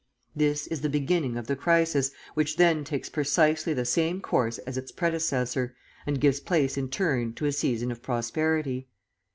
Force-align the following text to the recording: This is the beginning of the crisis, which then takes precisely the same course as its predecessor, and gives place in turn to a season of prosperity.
This 0.35 0.65
is 0.65 0.81
the 0.81 0.89
beginning 0.89 1.37
of 1.37 1.45
the 1.45 1.55
crisis, 1.55 2.09
which 2.33 2.57
then 2.57 2.83
takes 2.83 3.07
precisely 3.07 3.71
the 3.75 3.85
same 3.85 4.19
course 4.19 4.57
as 4.57 4.75
its 4.75 4.91
predecessor, 4.91 5.75
and 6.07 6.19
gives 6.19 6.39
place 6.39 6.75
in 6.75 6.89
turn 6.89 7.33
to 7.33 7.45
a 7.45 7.51
season 7.51 7.91
of 7.91 8.01
prosperity. 8.01 8.87